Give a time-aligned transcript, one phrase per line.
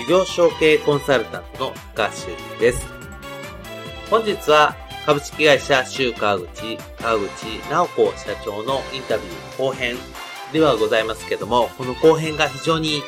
[0.00, 2.86] 事業承継コンサルタントの高橋修です。
[4.08, 7.28] 本日は株式会社周川口、川口
[7.70, 9.96] 直子社長のインタビュー後編
[10.54, 13.02] ではございますけども、この後編が非常に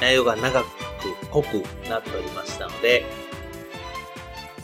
[0.00, 0.66] 内容が長く
[1.32, 3.04] 濃くなっておりましたので、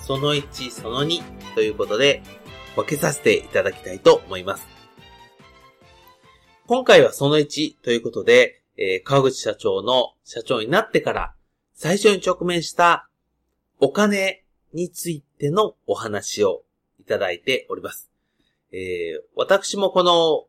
[0.07, 1.21] その1、その2
[1.57, 2.23] ということで
[2.77, 4.69] 分けさせていただきたいと思います。
[6.69, 11.35] 今回はその1ということで、えー、川口社長の社長になってから
[11.83, 13.09] 最初に直面した
[13.81, 16.63] お金についてのお話を
[17.01, 18.09] いただいております。
[18.71, 20.47] えー、私もこの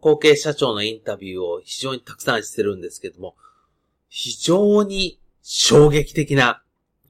[0.00, 3.36] 後継社長のインタビューを非常にたくさんしてるんですけども、
[4.08, 6.62] 非常に衝撃的な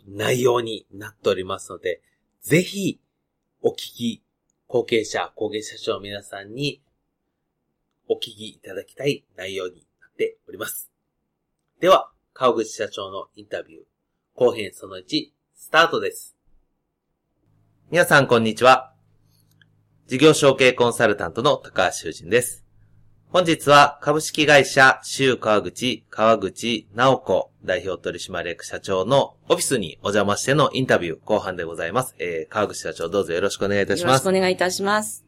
[0.09, 2.03] 内容になっておりますので、
[2.43, 2.99] ぜひ
[3.63, 4.25] お聞き、
[4.67, 6.83] 後継者、後継社長の皆さんに
[8.09, 10.91] お聞きいただきたい内容になっております。
[11.79, 13.81] では、川口社長のインタビュー、
[14.37, 16.37] 後編その1、スタートです。
[17.91, 18.95] 皆さんこんにちは。
[20.07, 22.65] 事業承継コンサルタントの高橋修人です。
[23.31, 32.15] 本日は株式会社周川口川口直子代表取締役社長のオフィスにお邪魔してのインタビュー後半でございます。
[32.21, 34.25] えー、川口社長どうぞよろしくお願いいたします。
[34.25, 35.25] よろしくお願いいたします。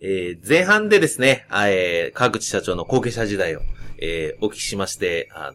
[0.00, 3.60] えー、前半でですね、えー、川口社長の後継者時代を、
[3.98, 5.54] えー、お聞きしまして、あの、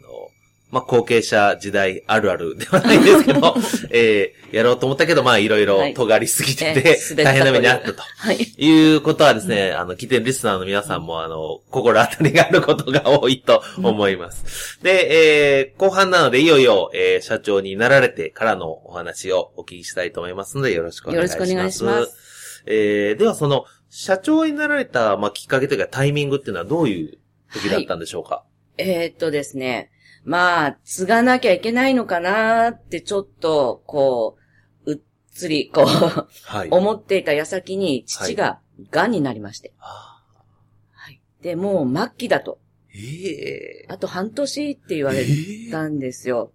[0.71, 3.55] まあ、後継者時代あるあるではないんですけど、
[3.89, 8.03] えー、やろうと思ったけど、まあ、いろいろ尖りすぎてて、はい、大変な目にあったと。
[8.03, 8.37] はい。
[8.55, 14.77] いうことはですね、あの、来てるリスナーの皆さんも、あの、心当たりがあることが多いと思います。
[14.79, 21.37] うん、で、えー、後半なので、いよいよ、えー、社長になられてからのお話をお聞きしたいと思いますので、よろしくお願いします。
[21.37, 22.63] よろしくお願いします。
[22.67, 27.17] えー、では、その、社長になられた、まあ、きっかけというかタイミングっていうのはどういう
[27.53, 28.43] 時だったんでしょうか、は
[28.77, 29.89] い、えー、っとですね、
[30.23, 34.37] まあ、継がなきゃいけないのかなってちょっと、こ
[34.85, 34.99] う、うっ
[35.31, 38.59] つり、こう、はい、思っていた矢先に父が
[38.91, 39.73] 癌になりまして。
[39.77, 40.21] は
[41.03, 41.11] い。
[41.11, 42.59] はい、で、もう末期だと。
[42.93, 45.25] ええー、あと半年って言われ
[45.71, 46.51] たんですよ。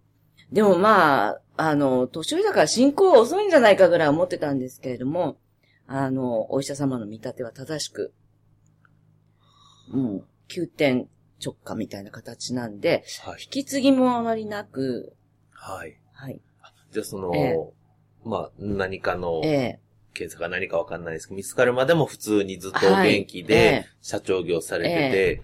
[0.51, 5.39] えー、でもまあ、あの、年寄りだから進行遅いんじゃないかぐらい思ってたんですけれども、
[5.87, 8.13] あの、お医者様の見立ては正しく、
[9.93, 11.09] うん、9点
[11.43, 15.15] 直下みたいな形なんで、はい、引き継ぎもあまりなく、
[15.53, 15.97] はい。
[16.13, 16.41] はい。
[16.93, 25.43] じゃあその、えー、まあ、何かの、えー、検査が何かわかんないですけど、見つかるまでも普通にずっと元気で、社長業されてて、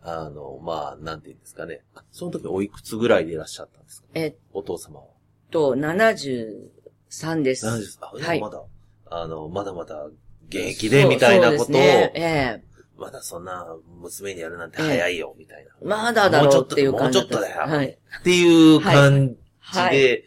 [0.00, 1.82] はい、あの、まあ、なんて言うんですかね。
[2.12, 4.08] その時おいくつぐらいでいらっしゃったんですか？
[4.14, 5.06] えお父様は。
[5.50, 7.66] と、73です。
[7.66, 8.24] 73。
[8.24, 8.40] はい。
[8.40, 8.62] まだ、
[9.10, 10.06] あの、まだまだ
[10.48, 12.20] 現役でみたいなことを、ねえ
[12.62, 12.62] え
[12.98, 13.64] まだそんな
[14.00, 15.72] 娘にやるなんて早いよ、みたいな。
[15.82, 17.18] まだだろうっていう感じ。
[17.20, 17.60] もうちょっとだよ。
[17.60, 17.86] はい。
[17.86, 19.36] っていう感
[19.72, 20.24] じで、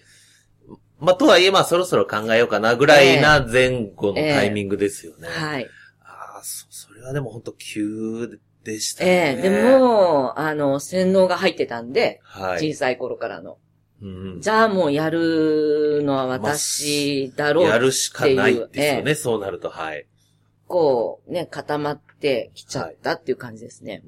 [0.99, 5.27] まあ、とはいえ、まあ、そろそろ考えようかな、ぐらいな前後のタイミングですよね。
[5.27, 5.67] はい。
[6.03, 9.35] ああ、そ、それはでも本当急でしたね。
[9.35, 12.71] ええでも、あの、洗脳が入ってたんで、はい。
[12.71, 13.57] 小さい頃からの。
[14.03, 17.73] うん、じゃあもうやるのは私だろうっていう。
[17.73, 20.07] やるしかないですよね、そうなると、はい。
[20.71, 24.01] 構ね、固まってきちゃったっていう感じですね。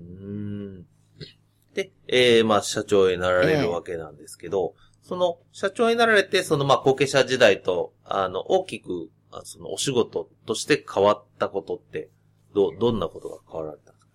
[1.73, 4.73] で、えー、まあ、社長になられるわけなんですけど、
[5.03, 9.09] えー、その、社長になられて、その、まあ、後継者時代と、あの、大きく、
[9.43, 12.09] その、お仕事として変わったことって、
[12.55, 14.07] ど、どんなことが変わられたんですか？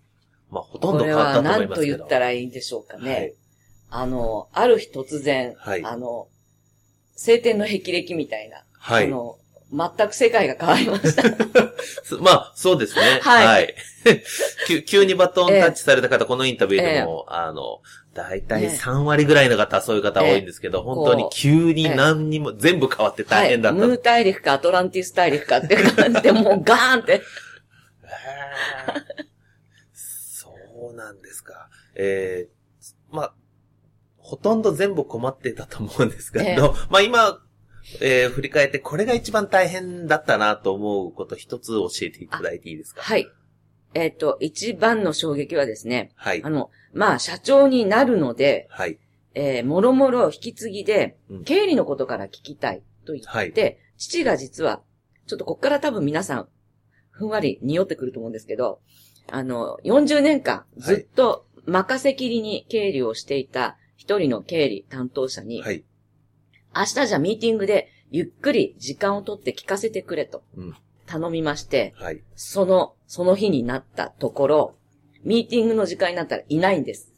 [0.49, 1.73] まあ、ほとんど変わったと思いますけど。
[1.75, 3.13] これは何と言ったらいいんでしょうかね。
[3.13, 3.35] はい、
[3.89, 6.27] あの、ある日突然、はい、あの、
[7.17, 9.37] 晴天の霹靂みたいな、はい、あの、
[9.71, 11.23] 全く世界が変わりました。
[12.21, 13.19] まあ、そうですね。
[13.21, 13.75] はいはい。
[14.67, 17.81] 急急にバトンタッチされた方、このインタビューでも、あの、
[18.13, 23.79] だいたいね3割ぐらいの方、そういう方多いんですけど、本当に急に何にも、全部変わって大変だった。
[23.79, 23.89] はい。
[23.89, 27.21] ムー大陸かアトランティス大陸かって感じで、もうガーンって。
[29.93, 30.51] そ
[30.91, 31.69] うなんですか。
[31.95, 33.33] えー、まあ、
[34.17, 37.39] ほとんど全部困ってたと思うんですけど、まあ今、
[38.01, 43.01] えー振り返ってこれが一番大変だったなと思うこと一つ教えていただいていいですか？
[43.01, 43.27] はい。
[43.95, 46.49] えっ、と、一番の衝撃はですね、はいあ。
[46.51, 48.99] の、まあ、社長になるので、はい。
[49.33, 53.49] えーもろもろ引き継ぎでうん、経理のことから聞きたいと言はい。
[53.49, 54.81] って、父が実は、
[55.27, 56.47] ちょっとこっから多分皆さん、
[57.09, 58.79] ふんわり匂ってくると思うんですけど、
[59.31, 65.83] あの、40年間、ずっと任せきりに経理をしていた一人の経理担当者に、はい。
[66.75, 70.75] 明日じゃあミーティングでゆっくり時間を取って聞かせてくれとうん。
[71.05, 72.21] 頼みまして、はい。
[72.35, 74.75] その、その日になったところ、
[75.23, 77.11] ミーティングの時間になったらいないんです。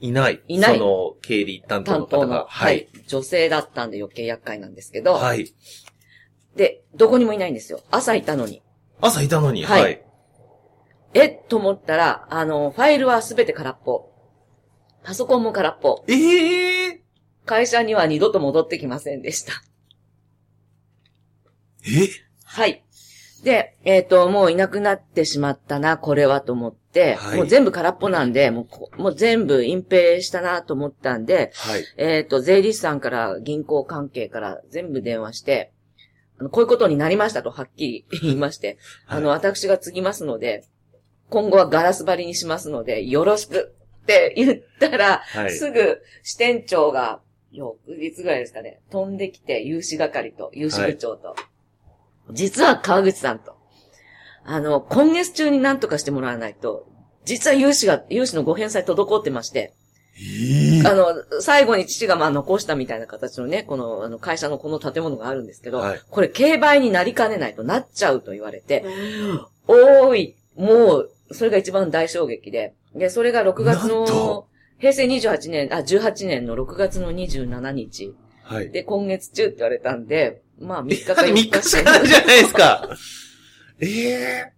[0.00, 0.42] いない。
[0.48, 2.08] いないその、経理担当の方が。
[2.08, 2.46] 担当の。
[2.48, 2.88] はい。
[3.06, 5.54] 女性だったんで余計厄介なんですけど、はい。
[6.56, 7.80] で、どこにもいないんですよ。
[7.92, 8.60] 朝いたのに。
[9.00, 9.64] 朝いたのに。
[9.64, 10.04] はいはい。
[11.14, 14.10] えと思ったら、あの、ファイルはすべて空っぽ。
[15.04, 16.04] パソコンも空っぽ。
[16.08, 16.71] ええ
[17.44, 19.52] 会社には二度と戻ってきませんでした。
[21.84, 22.08] ー、え？
[22.44, 22.84] はい。
[23.42, 31.84] で、えっ、と、もういなくなってしまったな、これはと思って、はいもう全部空っぽなんで、もうこ、もう全部隠蔽したなと思ったんで、はい。
[31.96, 35.72] えっ、と、税理士さんから銀行関係から全部電話して、
[36.38, 38.78] あの、こういうことになりましたとはっきり言いまして、
[39.08, 40.64] あの、私が継ぎますので、
[41.30, 45.50] 今後はガラス張りにしますので、よろしくって言ったら、はい。
[45.50, 47.20] すぐ支店長が、
[47.52, 51.36] 翌日ぐらいですかね、飛んできて、融資係と、融資部長と、
[52.30, 53.56] 実は川口さんと、
[54.44, 56.86] あの、今月中に何とかしてもらわないと、
[57.24, 59.74] 実は融資が、融資のご返済滞ってまして、
[60.14, 61.06] ええあの、
[61.40, 66.00] 最後に父がまあ残したみたいな形のね、この、あの、会社のこの建物があるんですけど、はい。
[66.10, 68.84] これ、競売になりかねないとなっちゃうと言われて、
[69.66, 74.48] おーい、もう、それが一番大衝撃で、で、それが6月のと、
[74.82, 78.70] 平成28年、あ、18年の6月の27日、はい。
[78.72, 82.88] で、今月中って言われたんで、まあ3日か3 4日 日しかないじゃないですか。
[83.78, 84.52] ええ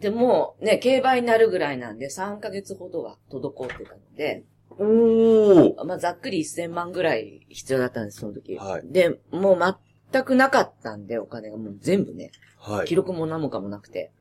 [0.00, 5.84] でも、ね、競売になるぐらいなんで、3ヶ月ほどは滞ってたので、おー。
[5.84, 8.58] まあ、ざっくり1000万ぐらい必要だったんです、その時。
[8.58, 9.78] はいで、もう
[10.12, 12.96] 全くなかったんで、お金がもう全部ね、はい記。
[12.96, 14.12] 録も何もかもなくて。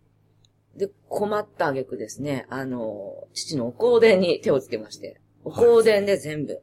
[0.76, 6.62] で、困った挙句ですね、あの、父のお香典に手をつけまして、お香典で全部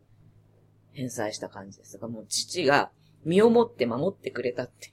[0.93, 2.91] 返済した感じですが、もう父が
[3.25, 4.93] 身をもって守ってくれたって。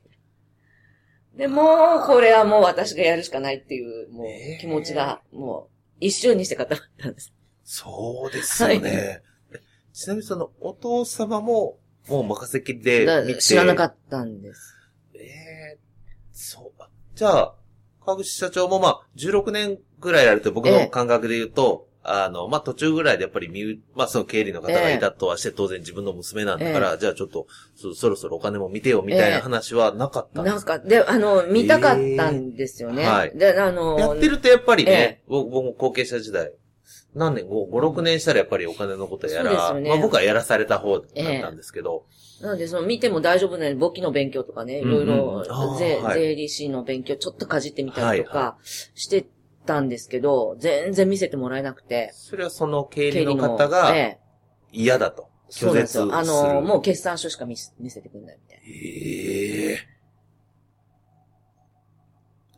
[1.36, 7.32] で、もう、これはもう私がやるしかないっていう、もえーう気持ちが、もう、一瞬にして固まったんです。
[7.64, 9.22] そうですよね。
[9.94, 11.78] ちなみにその、お父様も、
[12.08, 13.38] もう任せきりで。
[13.40, 14.74] 知らなかったんです。
[15.14, 15.80] ええ
[16.32, 16.82] そう。
[16.82, 17.56] あじゃあ、
[18.08, 30.66] 川口社長もまあ、16年ぐらいやると僕の感覚で言うと、あの、まあ、途中ぐらいでやっぱり見う、まあ、その経理の方がいたとはして、当然自分の娘なんだから、じゃあちょっとそ、そろそろお金も見てよみたいな話はなかったんです。
[30.66, 33.04] か、なんか、で、あの、見たかったんですよね。
[33.04, 33.38] えーはい。
[33.38, 36.54] で、あの、やってるとやっぱりね、僕も後継者時代、
[37.14, 39.90] 何年、5、5 6年したらやっぱりお金のことやら、ね。
[39.90, 42.06] まあ僕はやらされた方だったんですけど、
[42.42, 45.44] なので、その見ても大丈夫なように簿記の勉強とかね、いろいろ
[45.80, 46.20] 税、はい。
[46.20, 48.58] 税理士の勉強ちょっとかじってみたりとはか
[48.94, 49.26] して
[49.66, 52.12] たんですけど、全然見せてもらえなくて。
[52.14, 54.20] それはその経理の方がええ。
[54.72, 55.30] 嫌だと。
[55.50, 56.04] 拒絶する。
[56.04, 56.46] そうなんです。
[56.46, 56.54] よ。
[56.54, 59.98] あの、もう決算書しか見せ見せてくれないみたいええ。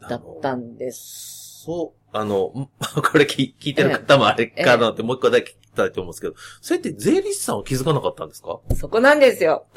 [0.10, 1.64] だったんです。
[1.66, 2.70] そう、あの、ん
[3.12, 8.60] これ聞聞いてる方もあれかなってもう一個だけ聞きたいと思うんですけど、それって税理士さんは気づかなかったんですか？
[8.76, 9.66] そこなんですよ。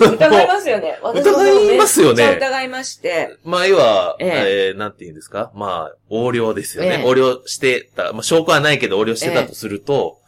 [0.00, 0.98] 疑いますよね。
[1.04, 3.36] 疑いますよね疑いまして。
[3.44, 5.52] まあ、要は、ええーなんて言うんですか？
[5.54, 6.90] まあ、横領ですよね。
[6.90, 8.12] ええ横領してた。
[8.12, 10.18] まあ、証拠はないけど横領してたとすると、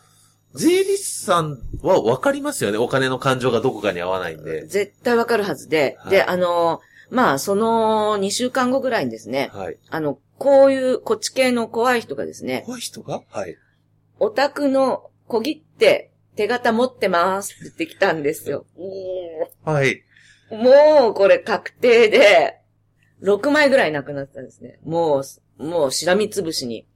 [0.54, 2.78] 税理士さんはわかりますよね？
[2.78, 4.66] お金の感情がどこかに合わないんで。
[4.66, 5.96] 絶対わかるはずで。
[6.00, 6.80] はいで、あの、
[7.11, 9.79] まあ、その2週間後ぐらいにですね、はい。
[9.90, 13.23] あの、こういう、こっち系の怖い人がですね、怖い人が？
[13.29, 13.57] はい。
[14.19, 18.64] お宅の小切って手形持ってますって言ってきたんですよ。
[19.64, 20.02] はい。
[20.50, 22.61] もう、これ確定で、
[23.23, 24.79] 6枚ぐらいなくなってたんですね。
[24.85, 25.23] も
[25.59, 26.87] う、もう、しらみつぶしに、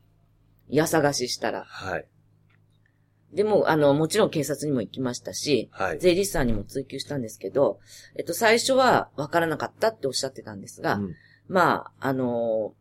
[0.69, 1.65] やさがししたら。
[1.65, 2.07] はい。
[3.35, 7.81] でも、あの、もちろん警察にも行きましたし、はい、税理士さんにも追及したんですけど、
[8.17, 11.15] えっと、最初は分からなかったっておっしゃってたんですが、うん、
[11.49, 12.75] まあ、あの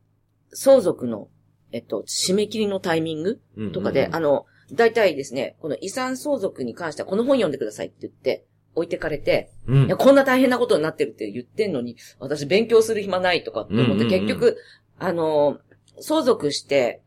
[0.53, 1.27] 相続の、
[1.71, 3.41] えっと、締め切りのタイミング
[3.73, 4.09] とかで、うんうん。
[4.09, 8.45] うん、あの、大体ですね、この遺産相続に関してはこの本読んでくださいって言って、
[8.75, 14.57] 置いてかれて、うん、いや、こんな大変なことになってるって言ってんのに、私勉強する暇ないとかって思って、うんうんうん、結局、
[14.97, 15.59] あの、
[15.99, 17.01] 相続して、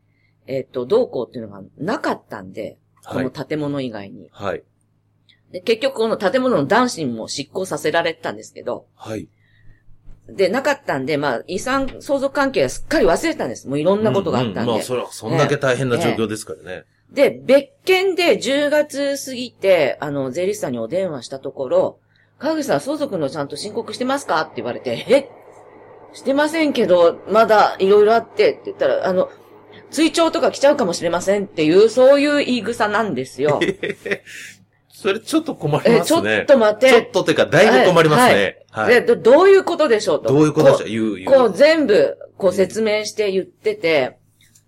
[0.45, 2.77] えっ、と、どうこうっていうのがなかったんで、
[3.09, 4.29] この建物以外に。
[4.31, 4.63] はい。
[5.51, 8.87] で、結局この建物の男子にも執行させられたんですけど。
[8.95, 9.29] はい。
[10.29, 13.67] で、なかったんで、まあ、遺産相続関係はすっかり忘れたんです。
[13.69, 14.59] もういろんなことがあったんで。
[14.59, 16.83] うんうん、まあ、それは、そんだけ大変な状況ですからね。
[17.11, 21.99] で、別件で10月過ぎて、あの、税理士さんにお電話したところ、
[22.39, 24.41] 川口さん相続のちゃんと申告してますか？
[24.41, 25.29] って言われて、え？
[26.13, 29.29] してませんけど、まだいろいろあってって言ったら、あの、
[29.91, 33.59] 追徴とか来ちゃうかもしれませんっていう、そういう言い草なんですよ。
[34.89, 36.05] それちょっと困りますね。
[36.05, 36.89] ちょっと待って。
[36.89, 38.65] ちょっとっていうか、だいぶ困りますね。
[38.71, 38.95] はい。
[38.95, 40.29] はい、でどういうことでしょうと。
[40.29, 40.89] どういうことでしょう？
[40.89, 41.31] 言う、言う。
[41.31, 44.17] こう全部、こう説明して言ってて、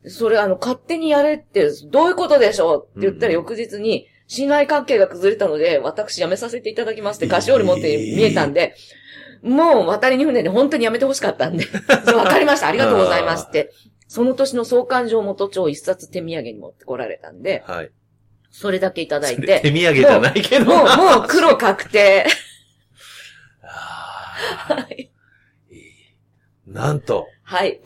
[0.05, 8.75] それあの、勝手にやれって、どういうことでしょうって言ったら翌日に、信頼関係が崩れたので、私辞めさせていただきますって菓子折り持って見えたんで、
[9.41, 11.65] もう渡りに船で本当に辞めてほしかったんで、
[12.13, 13.71] わかりました、ありがとうございますって、
[14.09, 17.91] その年の総勘定元帳一冊手土産に持ってこられたんで、はい。
[18.49, 19.61] それだけいただいて。
[19.61, 22.25] 手土産じゃないけどもう、もう黒確定。
[23.61, 25.11] はい。
[26.65, 27.27] なんと。
[27.43, 27.81] はい。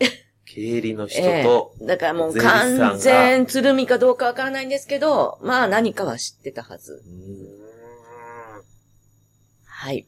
[0.46, 7.04] 経理の人と、えー、だからもう完全鶴見かどうかわからないんですけど、まあ何かは知ってたはず。
[9.66, 10.06] はい。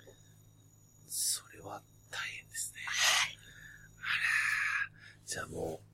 [1.09, 2.81] それは大変ですね。
[2.85, 3.37] はい。
[3.97, 5.25] あら。
[5.25, 5.84] じゃあもう、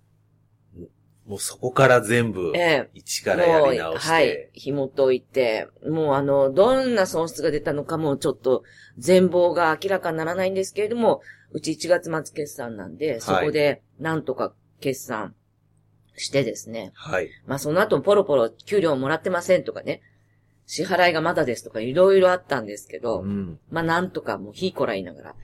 [1.32, 2.52] もうそこから全部、
[2.94, 4.50] 一からやり直して、はい。
[4.52, 8.64] 紐解いて、もうあの、どんな損失が出たのかもちょっと
[8.98, 11.22] 全貌が明らかにならないんですけれども、
[11.54, 15.34] うち1月末決算なんで、そこでなんとか決算
[16.18, 16.92] してですね。
[16.96, 17.30] はい。
[17.48, 20.02] まあその後もポロポロ給料もらってませんとかね。
[20.66, 25.36] 支払いがまだですとかいろいろあったんですけど、うん、まあなんとかもうひいこら言いながら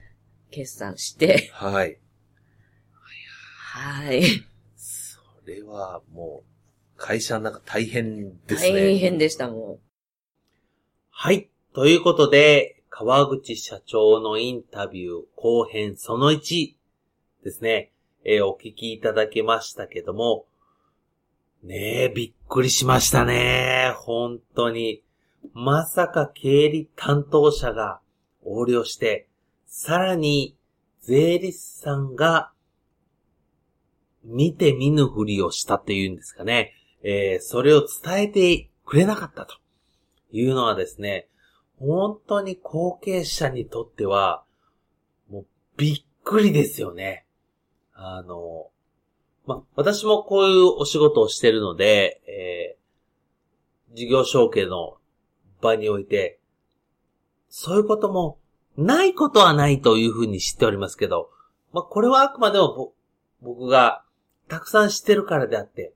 [0.50, 1.50] 決算して。
[1.54, 1.98] はい。
[3.78, 4.22] はい。
[5.48, 8.70] それはもう会社なんか大変ですね。
[8.70, 9.80] 大変でした、もう。
[11.08, 11.48] はい。
[11.72, 16.74] ということで、川口社長のインタビュー後編その1
[17.44, 17.92] ですね、
[18.26, 20.44] えー、お聞きいただけましたけども、
[21.62, 23.94] ねえ、びっくりしましたね。
[23.96, 25.02] 本当に。
[25.54, 28.00] まさか経理担当者が
[28.44, 29.28] 横領して、
[29.64, 30.58] さらに
[31.00, 32.52] 税理士さんが
[34.28, 36.74] 見て見ぬふりをしたっていうんですかね。
[37.02, 39.56] えー、それを伝えてくれなかったと
[40.30, 41.28] いうのはですね、
[41.78, 44.44] 本当に後継者にとっては、
[45.30, 47.24] もうびっくりですよね。
[47.94, 48.68] あの、
[49.46, 54.98] ま、私もこういうお仕事をしてるので、えー、事業承継の
[55.62, 56.38] 場において、
[57.48, 58.38] そういうことも
[58.76, 61.30] ないことはないというふうに知っておりますけど、
[61.72, 62.92] まこれはあくまでも
[63.40, 64.04] 僕が
[64.48, 65.92] たくさん知ってるからであって、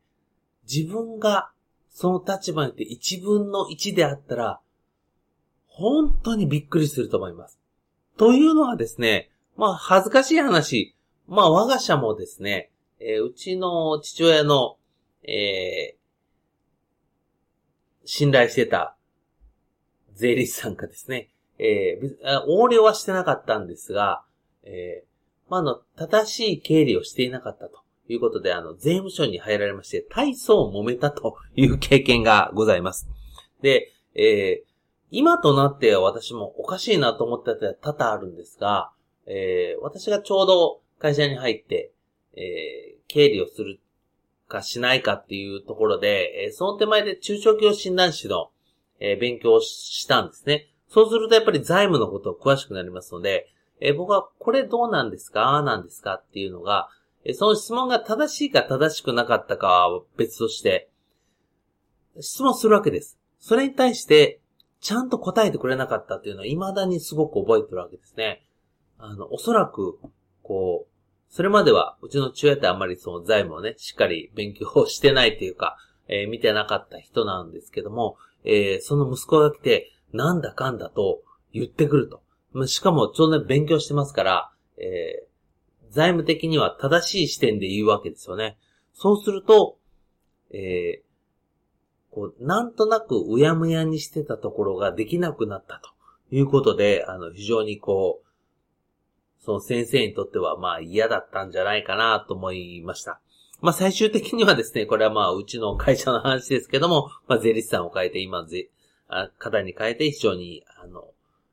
[0.70, 1.50] 自分が
[1.90, 4.60] その立場にいて一分の一であったら、
[5.66, 7.58] 本当にびっくりすると思います。
[8.16, 10.94] というのはですね、まあ恥ずかしい話、
[11.26, 14.76] まあ我が社もですね、えー、うちの父親の、
[15.24, 15.96] えー、
[18.04, 18.96] 信頼してた
[20.14, 24.24] 税理士さんがですね、えー、横領はしてなかったんですが、
[24.64, 33.08] えー、まあ、の、正しい経理をしていなかったということで、あの、税務署に入られまして、大層揉めたという経験がございます。
[33.60, 34.72] で、えー、
[35.10, 38.90] 今となっては私もおかしいなと思ってた多々あるんですが、
[39.26, 41.92] えー、私がちょうど会社に入って、
[42.34, 43.78] えー、経理をする
[44.48, 48.50] かしないかっていうところで、えー、その手前で中小企業診断士の、
[49.00, 50.68] えー、勉強をしたんですね。
[50.88, 53.48] そうするとやっぱり財務のことを詳しくなりますので、
[53.80, 55.62] えー、僕はこれどうなんですか？
[55.62, 56.14] なんですか？
[56.14, 56.88] っていうのが、
[57.34, 60.88] その質問が正しいか正しくなかったかは別として、
[62.20, 63.18] 質問するわけです。
[63.38, 64.40] それに対して、
[64.80, 68.44] ちゃんと答えてくれなかったっていうのは未だにすごく覚えてるわけですね。
[68.98, 69.98] あの、おそらく、
[70.42, 70.92] こう、
[71.32, 75.76] それまでは、うちの父親ってあんまりその財務をね、しっかり勉強をしてないっていうか、
[76.08, 82.66] えー、見てなかった人なんですけども、えー、その息子が来て、なんだかんだと言ってくると。
[82.66, 85.31] しかも、ちょうど、勉強してますから、えー、
[85.92, 88.56] 財務的には正しい視点で言うわけですよね。
[88.94, 89.78] そうすると、
[90.50, 103.20] えー、こう、なんとなくうやむやにしてたところができなくなったということで、あの、非常にこう、その先生にとってはまあ嫌だったんじゃないかなと思いました。
[103.60, 108.70] まあ最終的にはですね、これはまあうちの会社の話ですけども、まあ税理士さんを変えて今ぜ、
[109.08, 111.10] あ方に変えて非常に、あの、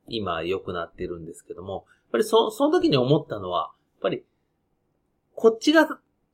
[0.07, 4.23] 今良くなってるんですけども、やっぱりそ、その時に思ったのは、やっぱり、
[5.39, 5.87] こっちが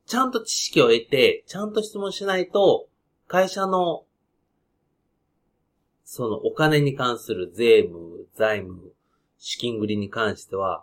[0.06, 2.88] ちゃんと知識を得て、ちゃんと質問しないと、
[3.28, 4.02] 会社の、
[6.04, 8.92] そのお金に関する税務、財務、
[9.38, 10.82] 資金繰りに関しては、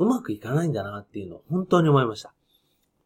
[0.00, 2.34] うまくいかないんだなっていうのを本当に思いました。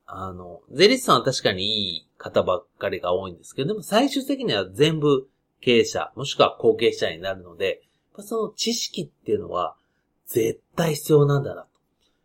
[0.06, 5.28] あの、税理士さんは確かにいい方ばっかりが多いんですけど、でも最終的には全部
[5.60, 7.82] 経営者、もしくは後継者になるので、
[8.20, 9.76] その知識っていうのは
[10.26, 11.77] 絶対必要なんだなと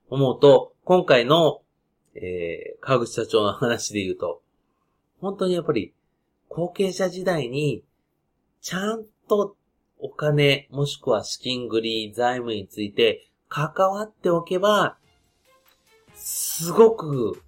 [0.10, 1.62] 思うと、今回の、
[2.16, 4.42] えー、川口社長の話で言うと、
[5.20, 5.94] 本当にやっぱり
[6.50, 7.84] 後継者時代に
[8.62, 9.56] ちゃんと
[10.00, 14.98] お金、もしくは資金繰り、財務について関わっておけば、
[16.14, 17.42] すごく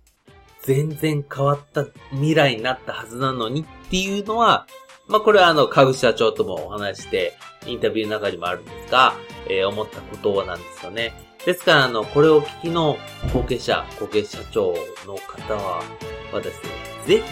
[0.62, 4.67] 全然変わった未来になったはずなのにっていうのは、
[5.07, 9.13] まあ、これはあの、川口社長ともお話して、インタビューの中にもあるんですが、
[9.47, 11.13] えー、思ったことなんですよね。
[11.45, 12.97] ですから、あの、これを聞きの
[13.33, 14.73] 後継者、後継社長
[15.05, 15.83] の方は、
[16.31, 16.69] はですね、
[17.05, 17.23] ぜひ、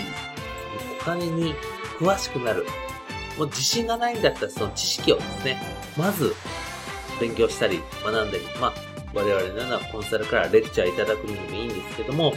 [1.02, 1.56] お金に
[2.00, 2.66] 詳しくなる。
[3.38, 5.62] もう自信がないんだったらその知識をですね、
[5.98, 6.36] まず
[7.20, 8.74] 勉強したり、学んだり、まあ、
[9.16, 12.34] 我々のようなコンサルからレクチャーいただくにもいいんですけども、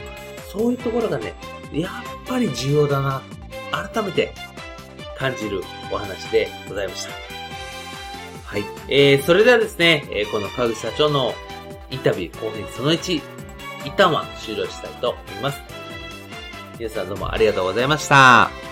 [0.50, 1.34] そういうところがね、
[1.72, 1.92] やっ
[2.26, 3.22] ぱり重要だな、
[3.70, 4.32] 改めて
[5.18, 7.10] 感じるお話でございました。
[8.46, 8.64] はい。
[8.88, 11.34] えー、それではですね、えー、この川口社長の
[11.90, 13.22] インタビュー後編その1、
[13.84, 15.60] 一旦は終了したいと思います。
[16.78, 18.65] 皆さんどうもありがとうございました。